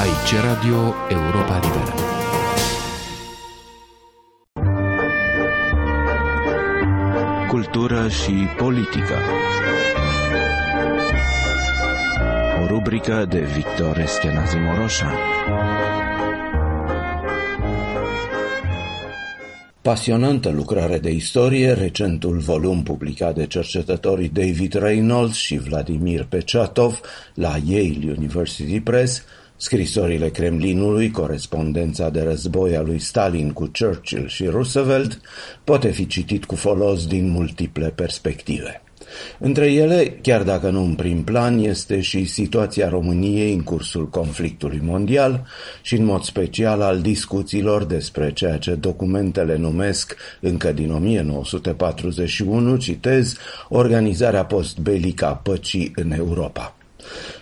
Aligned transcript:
Aici 0.00 0.34
Radio 0.42 0.94
Europa 1.08 1.60
Liberă. 1.62 1.94
Cultură 7.48 8.08
și 8.08 8.32
politică. 8.56 9.14
O 12.62 12.66
rubrică 12.66 13.26
de 13.28 13.40
Victor 13.40 13.98
Eschenazi 13.98 14.56
Moroșan. 14.56 15.14
Pasionantă 19.82 20.50
lucrare 20.50 20.98
de 20.98 21.10
istorie, 21.10 21.72
recentul 21.72 22.38
volum 22.38 22.82
publicat 22.82 23.34
de 23.34 23.46
cercetătorii 23.46 24.28
David 24.28 24.74
Reynolds 24.74 25.36
și 25.36 25.56
Vladimir 25.56 26.24
Pechatov 26.24 27.00
la 27.34 27.56
Yale 27.64 28.14
University 28.16 28.80
Press, 28.80 29.24
scrisorile 29.60 30.28
Kremlinului, 30.28 31.10
corespondența 31.10 32.10
de 32.10 32.22
război 32.22 32.76
a 32.76 32.80
lui 32.80 32.98
Stalin 32.98 33.52
cu 33.52 33.70
Churchill 33.78 34.28
și 34.28 34.44
Roosevelt, 34.44 35.20
poate 35.64 35.90
fi 35.90 36.06
citit 36.06 36.44
cu 36.44 36.54
folos 36.54 37.06
din 37.06 37.30
multiple 37.30 37.92
perspective. 37.94 38.82
Între 39.38 39.72
ele, 39.72 40.18
chiar 40.22 40.42
dacă 40.42 40.70
nu 40.70 40.84
în 40.84 40.94
prim 40.94 41.24
plan, 41.24 41.58
este 41.58 42.00
și 42.00 42.24
situația 42.24 42.88
României 42.88 43.52
în 43.52 43.62
cursul 43.62 44.08
conflictului 44.08 44.80
mondial 44.82 45.46
și 45.82 45.94
în 45.94 46.04
mod 46.04 46.22
special 46.22 46.80
al 46.80 47.00
discuțiilor 47.00 47.84
despre 47.84 48.32
ceea 48.32 48.58
ce 48.58 48.74
documentele 48.74 49.56
numesc 49.56 50.16
încă 50.40 50.72
din 50.72 50.90
1941, 50.90 52.76
citez, 52.76 53.36
organizarea 53.68 54.44
postbelică 54.44 55.26
a 55.26 55.34
păcii 55.34 55.92
în 55.94 56.12
Europa. 56.12 56.74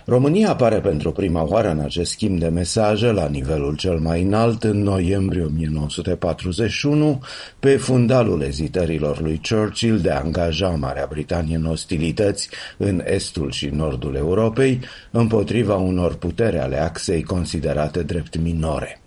România 0.05 0.49
apare 0.49 0.79
pentru 0.79 1.11
prima 1.11 1.47
oară 1.47 1.69
în 1.69 1.79
acest 1.79 2.11
schimb 2.11 2.39
de 2.39 2.47
mesaje 2.47 3.11
la 3.11 3.27
nivelul 3.27 3.75
cel 3.75 3.97
mai 3.97 4.21
înalt 4.21 4.63
în 4.63 4.83
noiembrie 4.83 5.43
1941 5.43 7.21
pe 7.59 7.77
fundalul 7.77 8.41
ezitărilor 8.41 9.21
lui 9.21 9.41
Churchill 9.49 9.99
de 9.99 10.11
a 10.11 10.19
angaja 10.19 10.69
Marea 10.69 11.07
Britanie 11.09 11.55
în 11.55 11.65
ostilități 11.65 12.49
în 12.77 13.03
estul 13.05 13.51
și 13.51 13.65
nordul 13.67 14.15
Europei 14.15 14.79
împotriva 15.11 15.75
unor 15.75 16.15
putere 16.15 16.59
ale 16.59 16.81
axei 16.81 17.23
considerate 17.23 18.03
drept 18.03 18.37
minore. 18.37 19.01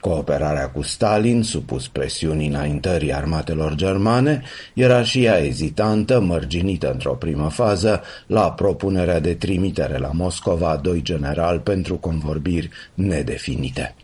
Cooperarea 0.00 0.70
cu 0.70 0.82
Stalin, 0.82 1.42
supus 1.42 1.88
presiunii 1.88 2.48
înaintării 2.48 3.14
armatelor 3.14 3.74
germane, 3.74 4.42
era 4.74 5.02
și 5.02 5.24
ea 5.24 5.38
ezitantă, 5.38 6.20
mărginită 6.20 6.90
într-o 6.90 7.14
primă 7.14 7.48
fază 7.48 8.02
la 8.26 8.52
propunerea 8.52 9.20
de 9.20 9.34
trimitere 9.34 9.98
la 9.98 10.10
Moscova 10.12 10.70
a 10.70 10.76
doi 10.76 11.02
generali 11.02 11.58
pentru 11.58 11.96
convorbiri 11.96 12.70
nedefinite. 12.94 13.94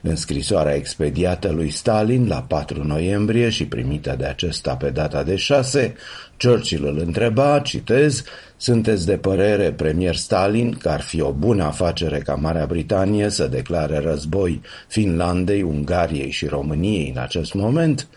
În 0.00 0.16
scrisoarea 0.16 0.74
expediată 0.74 1.50
lui 1.50 1.70
Stalin 1.70 2.26
la 2.28 2.42
4 2.42 2.84
noiembrie 2.84 3.48
și 3.48 3.66
primită 3.66 4.14
de 4.18 4.24
acesta 4.24 4.76
pe 4.76 4.90
data 4.90 5.22
de 5.22 5.36
6, 5.36 5.94
Churchill 6.38 6.86
îl 6.86 6.98
întreba, 6.98 7.58
citez, 7.58 8.24
sunteți 8.56 9.06
de 9.06 9.16
părere, 9.16 9.72
premier 9.72 10.14
Stalin, 10.14 10.72
că 10.72 10.88
ar 10.88 11.00
fi 11.00 11.20
o 11.20 11.32
bună 11.32 11.64
afacere 11.64 12.18
ca 12.18 12.34
Marea 12.34 12.66
Britanie 12.66 13.28
să 13.28 13.46
declare 13.46 13.98
război 13.98 14.60
Finlandei, 14.88 15.62
Ungariei 15.62 16.30
și 16.30 16.46
României 16.46 17.12
în 17.14 17.22
acest 17.22 17.54
moment? 17.54 18.08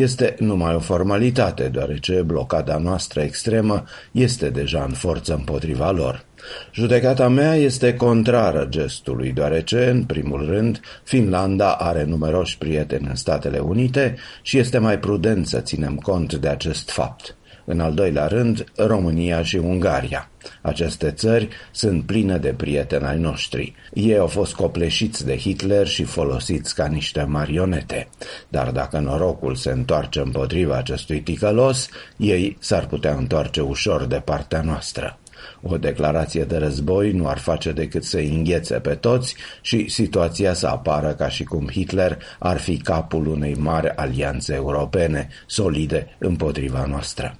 Este 0.00 0.34
numai 0.38 0.74
o 0.74 0.78
formalitate, 0.78 1.68
deoarece 1.68 2.22
blocada 2.22 2.78
noastră 2.78 3.20
extremă 3.20 3.84
este 4.12 4.50
deja 4.50 4.84
în 4.88 4.92
forță 4.92 5.34
împotriva 5.34 5.90
lor. 5.90 6.24
Judecata 6.72 7.28
mea 7.28 7.54
este 7.54 7.94
contrară 7.94 8.66
gestului, 8.68 9.32
deoarece, 9.32 9.88
în 9.88 10.04
primul 10.04 10.46
rând, 10.46 10.80
Finlanda 11.04 11.72
are 11.72 12.04
numeroși 12.04 12.58
prieteni 12.58 13.06
în 13.08 13.14
Statele 13.14 13.58
Unite 13.58 14.16
și 14.42 14.58
este 14.58 14.78
mai 14.78 14.98
prudent 14.98 15.46
să 15.46 15.60
ținem 15.60 15.96
cont 15.96 16.34
de 16.34 16.48
acest 16.48 16.90
fapt. 16.90 17.36
În 17.64 17.80
al 17.80 17.94
doilea 17.94 18.26
rând, 18.26 18.64
România 18.76 19.42
și 19.42 19.56
Ungaria. 19.56 20.30
Aceste 20.62 21.10
țări 21.10 21.48
sunt 21.70 22.04
pline 22.04 22.36
de 22.36 22.54
prieteni 22.56 23.04
ai 23.04 23.18
noștri. 23.18 23.74
Ei 23.92 24.18
au 24.18 24.26
fost 24.26 24.54
copleșiți 24.54 25.26
de 25.26 25.36
Hitler 25.36 25.86
și 25.86 26.04
folosiți 26.04 26.74
ca 26.74 26.86
niște 26.86 27.22
marionete. 27.22 28.08
Dar 28.48 28.70
dacă 28.70 28.98
norocul 28.98 29.54
se 29.54 29.70
întoarce 29.70 30.20
împotriva 30.20 30.76
acestui 30.76 31.20
ticălos, 31.20 31.88
ei 32.16 32.56
s-ar 32.60 32.86
putea 32.86 33.14
întoarce 33.14 33.60
ușor 33.60 34.04
de 34.04 34.22
partea 34.24 34.60
noastră. 34.60 35.18
O 35.62 35.76
declarație 35.76 36.44
de 36.44 36.56
război 36.56 37.12
nu 37.12 37.28
ar 37.28 37.38
face 37.38 37.72
decât 37.72 38.04
să 38.04 38.16
înghețe 38.16 38.74
pe 38.74 38.94
toți 38.94 39.34
și 39.60 39.88
situația 39.88 40.52
să 40.52 40.66
apară 40.66 41.14
ca 41.14 41.28
și 41.28 41.44
cum 41.44 41.68
Hitler 41.68 42.18
ar 42.38 42.58
fi 42.58 42.76
capul 42.76 43.26
unei 43.26 43.54
mari 43.54 43.88
alianțe 43.96 44.54
europene, 44.54 45.28
solide 45.46 46.16
împotriva 46.18 46.84
noastră. 46.84 47.36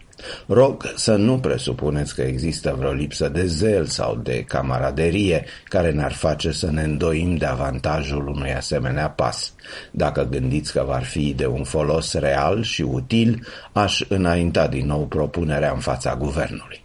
Rog 0.47 0.92
să 0.97 1.14
nu 1.14 1.38
presupuneți 1.38 2.14
că 2.14 2.22
există 2.22 2.75
vreo 2.78 2.92
lipsă 2.92 3.28
de 3.28 3.47
zel 3.47 3.86
sau 3.86 4.16
de 4.16 4.44
camaraderie 4.48 5.44
care 5.64 5.91
ne-ar 5.91 6.12
face 6.12 6.53
să 6.53 6.70
ne 6.70 6.82
îndoim 6.82 7.36
de 7.36 7.47
avantajul 7.47 8.28
unui 8.28 8.54
asemenea 8.54 9.10
pas. 9.10 9.54
Dacă 9.91 10.25
gândiți 10.30 10.72
că 10.72 10.84
va 10.86 10.98
fi 10.98 11.34
de 11.36 11.47
un 11.47 11.64
folos 11.64 12.12
real 12.12 12.62
și 12.62 12.82
util, 12.82 13.47
aș 13.72 14.04
înainta 14.09 14.66
din 14.66 14.86
nou 14.86 15.06
propunerea 15.06 15.72
în 15.72 15.80
fața 15.80 16.16
guvernului. 16.16 16.84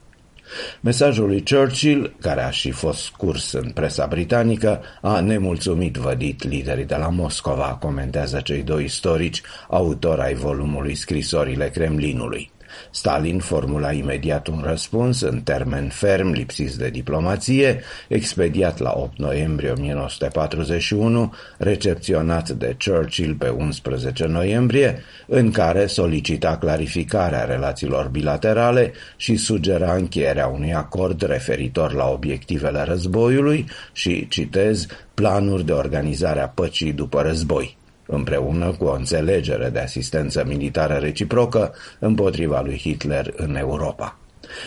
Mesajul 0.81 1.27
lui 1.27 1.43
Churchill, 1.43 2.15
care 2.21 2.41
a 2.41 2.49
și 2.49 2.71
fost 2.71 3.03
scurs 3.03 3.51
în 3.51 3.69
presa 3.69 4.05
britanică, 4.05 4.81
a 5.01 5.19
nemulțumit 5.19 5.95
vădit 5.95 6.43
liderii 6.43 6.85
de 6.85 6.95
la 6.95 7.09
Moscova, 7.09 7.77
comentează 7.81 8.39
cei 8.43 8.63
doi 8.63 8.83
istorici, 8.83 9.41
autori 9.69 10.21
ai 10.21 10.33
volumului 10.33 10.95
Scrisorile 10.95 11.69
Kremlinului. 11.69 12.51
Stalin 12.91 13.39
formula 13.39 13.91
imediat 13.91 14.47
un 14.47 14.61
răspuns 14.65 15.21
în 15.21 15.41
termen 15.41 15.89
ferm, 15.89 16.31
lipsiți 16.31 16.77
de 16.77 16.89
diplomație, 16.89 17.81
expediat 18.07 18.79
la 18.79 18.93
8 18.95 19.17
noiembrie 19.17 19.71
1941, 19.71 21.33
recepționat 21.57 22.49
de 22.49 22.77
Churchill 22.85 23.33
pe 23.33 23.49
11 23.49 24.25
noiembrie, 24.25 25.03
în 25.27 25.51
care 25.51 25.85
solicita 25.85 26.57
clarificarea 26.57 27.43
relațiilor 27.43 28.07
bilaterale 28.07 28.93
și 29.15 29.35
sugera 29.35 29.93
încheierea 29.93 30.47
unui 30.47 30.73
acord 30.73 31.21
referitor 31.21 31.93
la 31.93 32.09
obiectivele 32.09 32.83
războiului 32.83 33.65
și, 33.91 34.27
citez, 34.27 34.87
planuri 35.13 35.65
de 35.65 35.71
organizare 35.71 36.39
a 36.39 36.47
păcii 36.47 36.93
după 36.93 37.21
război 37.21 37.77
împreună 38.05 38.75
cu 38.77 38.85
o 38.85 38.93
înțelegere 38.93 39.69
de 39.69 39.79
asistență 39.79 40.43
militară 40.47 40.93
reciprocă 40.93 41.73
împotriva 41.99 42.61
lui 42.61 42.77
Hitler 42.77 43.33
în 43.35 43.55
Europa. 43.55 44.17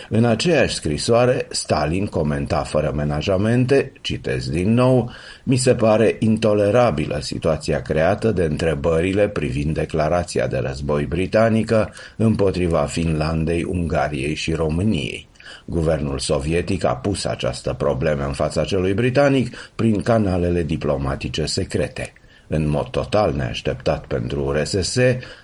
În 0.09 0.25
aceeași 0.25 0.75
scrisoare, 0.75 1.47
Stalin 1.49 2.05
comenta 2.05 2.63
fără 2.63 2.91
menajamente, 2.95 3.91
citez 4.01 4.49
din 4.49 4.73
nou, 4.73 5.11
mi 5.43 5.55
se 5.55 5.75
pare 5.75 6.15
intolerabilă 6.19 7.19
situația 7.21 7.81
creată 7.81 8.31
de 8.31 8.43
întrebările 8.43 9.27
privind 9.27 9.73
declarația 9.73 10.47
de 10.47 10.57
război 10.57 11.05
britanică 11.05 11.93
împotriva 12.15 12.79
Finlandei, 12.79 13.63
Ungariei 13.63 14.35
și 14.35 14.53
României. 14.53 15.27
Guvernul 15.65 16.19
sovietic 16.19 16.83
a 16.83 16.95
pus 16.95 17.25
această 17.25 17.73
problemă 17.73 18.25
în 18.25 18.33
fața 18.33 18.63
celui 18.63 18.93
britanic 18.93 19.55
prin 19.75 20.01
canalele 20.01 20.63
diplomatice 20.63 21.45
secrete. 21.45 22.13
În 22.51 22.67
mod 22.67 22.87
total 22.87 23.33
neașteptat 23.33 24.05
pentru 24.05 24.51
RSS, 24.51 24.97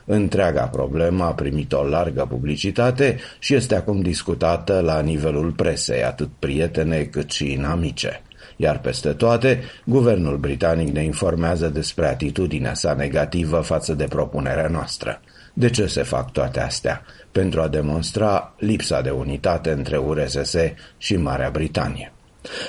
întreaga 0.06 0.64
problemă 0.64 1.24
a 1.24 1.34
primit 1.34 1.74
o 1.74 1.84
largă 1.84 2.26
publicitate 2.30 3.18
și 3.40 3.54
este 3.54 3.76
acum 3.76 4.02
discutată 4.02 4.80
la 4.80 5.02
nivelul 5.02 5.52
presei, 5.52 6.04
atât 6.04 6.30
prietene 6.40 7.04
cât 7.04 7.32
și 7.32 7.52
inamice. 7.52 8.22
Iar 8.56 8.80
peste 8.80 9.14
toate, 9.14 9.64
guvernul 9.86 10.38
britanic 10.38 10.94
ne 10.94 11.04
informează 11.04 11.68
despre 11.68 12.08
atitudinea 12.08 12.74
sa 12.74 12.94
negativă 12.94 13.60
față 13.60 13.94
de 13.94 14.04
propunerea 14.04 14.68
noastră. 14.68 15.22
De 15.54 15.70
ce 15.70 15.86
se 15.86 16.04
fac 16.04 16.32
toate 16.32 16.60
astea? 16.60 17.02
Pentru 17.32 17.62
a 17.62 17.68
demonstra 17.68 18.54
lipsa 18.58 19.02
de 19.02 19.10
unitate 19.10 19.72
între 19.72 19.98
URSS 19.98 20.56
și 20.98 21.16
Marea 21.16 21.50
Britanie. 21.50 22.15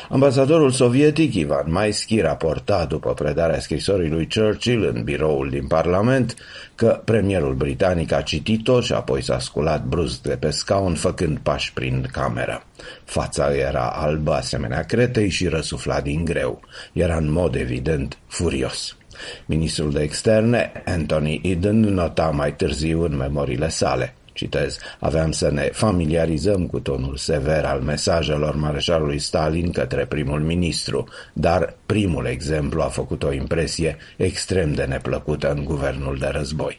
Ambasadorul 0.09 0.71
sovietic 0.71 1.35
Ivan 1.35 1.73
Maisky 1.73 2.21
raporta 2.21 2.85
după 2.85 3.15
predarea 3.15 3.61
scrisorii 3.61 4.11
lui 4.11 4.29
Churchill 4.35 4.93
în 4.95 5.03
biroul 5.05 5.51
din 5.51 5.67
Parlament 5.67 6.35
că 6.75 7.01
premierul 7.05 7.55
britanic 7.55 8.13
a 8.13 8.21
citit-o 8.21 8.81
și 8.81 8.93
apoi 8.93 9.23
s-a 9.23 9.39
sculat 9.39 9.85
brusc 9.85 10.21
de 10.21 10.37
pe 10.41 10.51
scaun 10.51 10.95
făcând 10.95 11.39
pași 11.39 11.73
prin 11.73 12.09
cameră. 12.13 12.63
Fața 13.05 13.55
era 13.55 13.89
albă 13.89 14.33
asemenea 14.33 14.83
cretei 14.83 15.29
și 15.29 15.49
răsufla 15.49 16.01
din 16.01 16.25
greu. 16.25 16.61
Era 16.93 17.17
în 17.17 17.31
mod 17.31 17.55
evident 17.55 18.19
furios. 18.27 18.97
Ministrul 19.47 19.91
de 19.91 20.03
externe, 20.03 20.73
Anthony 20.85 21.41
Eden, 21.45 21.81
nota 21.81 22.31
mai 22.31 22.55
târziu 22.55 23.03
în 23.03 23.17
memoriile 23.17 23.69
sale. 23.69 24.15
Citez, 24.37 24.79
aveam 24.99 25.33
să 25.33 25.51
ne 25.51 25.63
familiarizăm 25.73 26.67
cu 26.67 26.81
tonul 26.81 27.17
sever 27.17 27.65
al 27.65 27.81
mesajelor 27.81 28.55
mareșalului 28.55 29.19
Stalin 29.19 29.71
către 29.71 30.07
primul 30.07 30.41
ministru, 30.41 31.09
dar 31.33 31.77
primul 31.87 32.27
exemplu 32.27 32.83
a 32.83 32.87
făcut 32.87 33.23
o 33.23 33.33
impresie 33.33 33.97
extrem 34.17 34.73
de 34.73 34.85
neplăcută 34.85 35.53
în 35.53 35.65
guvernul 35.65 36.19
de 36.19 36.27
război. 36.27 36.79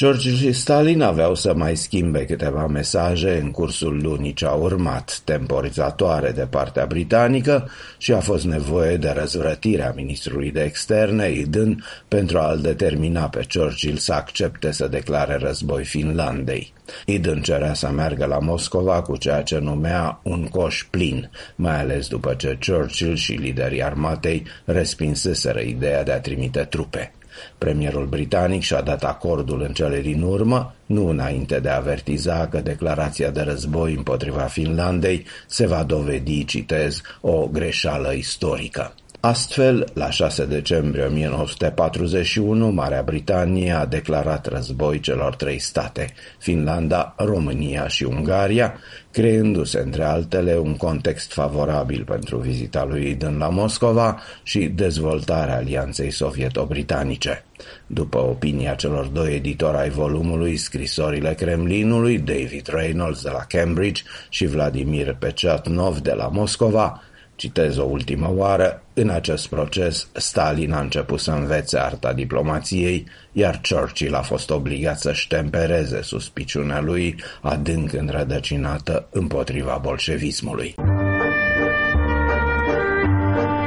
George 0.00 0.34
și 0.34 0.52
Stalin 0.52 1.02
aveau 1.02 1.34
să 1.34 1.54
mai 1.54 1.76
schimbe 1.76 2.24
câteva 2.24 2.66
mesaje 2.66 3.40
în 3.42 3.50
cursul 3.50 4.00
lunii 4.02 4.32
ce 4.32 4.46
a 4.46 4.52
urmat, 4.52 5.20
temporizatoare 5.24 6.30
de 6.30 6.46
partea 6.50 6.86
britanică 6.86 7.70
și 7.98 8.12
a 8.12 8.20
fost 8.20 8.44
nevoie 8.44 8.96
de 8.96 9.10
răzvrătirea 9.10 9.92
ministrului 9.96 10.50
de 10.50 10.62
externe, 10.62 11.24
Eden, 11.24 11.84
pentru 12.08 12.38
a-l 12.38 12.60
determina 12.60 13.28
pe 13.28 13.46
Churchill 13.54 13.96
să 13.96 14.12
accepte 14.12 14.72
să 14.72 14.88
declare 14.88 15.36
război 15.36 15.84
Finlandei. 15.84 16.72
Eden 17.06 17.40
cerea 17.40 17.74
să 17.74 17.88
meargă 17.88 18.26
la 18.26 18.38
Moscova 18.38 19.02
cu 19.02 19.16
ceea 19.16 19.42
ce 19.42 19.58
numea 19.58 20.20
un 20.22 20.46
coș 20.46 20.86
plin, 20.90 21.30
mai 21.56 21.80
ales 21.80 22.06
după 22.06 22.34
ce 22.34 22.58
Churchill 22.66 23.16
și 23.16 23.32
liderii 23.32 23.82
armatei 23.82 24.42
respinseseră 24.64 25.60
ideea 25.60 26.02
de 26.02 26.12
a 26.12 26.20
trimite 26.20 26.60
trupe. 26.60 27.12
Premierul 27.58 28.06
britanic 28.06 28.62
și-a 28.62 28.80
dat 28.80 29.04
acordul 29.04 29.62
în 29.62 29.72
cele 29.72 30.00
din 30.00 30.22
urmă, 30.22 30.74
nu 30.86 31.08
înainte 31.08 31.60
de 31.60 31.68
a 31.68 31.76
avertiza 31.76 32.48
că 32.48 32.60
declarația 32.60 33.30
de 33.30 33.40
război 33.40 33.94
împotriva 33.94 34.42
Finlandei 34.42 35.26
se 35.46 35.66
va 35.66 35.82
dovedi, 35.82 36.44
citez, 36.44 37.00
o 37.20 37.46
greșeală 37.46 38.12
istorică. 38.12 38.94
Astfel, 39.22 39.90
la 39.94 40.10
6 40.10 40.44
decembrie 40.44 41.04
1941, 41.04 42.70
Marea 42.70 43.02
Britanie 43.02 43.72
a 43.72 43.86
declarat 43.86 44.46
război 44.46 45.00
celor 45.00 45.36
trei 45.36 45.58
state, 45.58 46.12
Finlanda, 46.38 47.14
România 47.16 47.88
și 47.88 48.04
Ungaria, 48.04 48.74
creându-se, 49.10 49.78
între 49.78 50.04
altele, 50.04 50.56
un 50.56 50.76
context 50.76 51.32
favorabil 51.32 52.04
pentru 52.04 52.38
vizita 52.38 52.84
lui 52.84 53.02
Eden 53.02 53.38
la 53.38 53.48
Moscova 53.48 54.20
și 54.42 54.58
dezvoltarea 54.58 55.56
alianței 55.56 56.10
sovieto-britanice. 56.10 57.44
După 57.86 58.18
opinia 58.18 58.74
celor 58.74 59.06
doi 59.06 59.34
editori 59.34 59.76
ai 59.76 59.90
volumului, 59.90 60.56
scrisorile 60.56 61.34
Kremlinului, 61.34 62.18
David 62.18 62.68
Reynolds 62.72 63.22
de 63.22 63.30
la 63.30 63.44
Cambridge 63.48 64.02
și 64.28 64.46
Vladimir 64.46 65.16
Pechatnov 65.18 65.98
de 65.98 66.12
la 66.12 66.28
Moscova, 66.28 67.02
Citez 67.40 67.76
o 67.76 67.82
ultimă 67.82 68.32
oară, 68.36 68.82
în 68.94 69.08
acest 69.08 69.48
proces 69.48 70.08
Stalin 70.12 70.72
a 70.72 70.80
început 70.80 71.20
să 71.20 71.30
învețe 71.30 71.78
arta 71.78 72.12
diplomației, 72.12 73.06
iar 73.32 73.60
Churchill 73.68 74.14
a 74.14 74.22
fost 74.22 74.50
obligat 74.50 74.98
să-și 74.98 75.28
tempereze 75.28 76.02
suspiciunea 76.02 76.80
lui 76.80 77.14
adânc 77.40 77.92
înrădăcinată 77.92 79.06
împotriva 79.10 79.80
bolșevismului. 79.82 80.74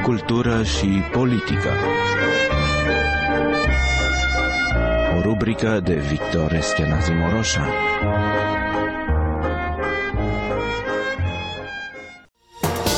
Cultură 0.04 0.64
și 0.64 1.02
politică 1.12 1.70
O 5.18 5.22
rubrică 5.22 5.80
de 5.84 5.94
Victor 5.94 6.54
Eschenazi 6.54 7.12
Moroșan 7.12 7.70